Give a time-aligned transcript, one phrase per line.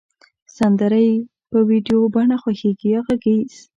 [0.57, 3.53] سندری د په ویډیو بڼه خوښیږی یا غږیز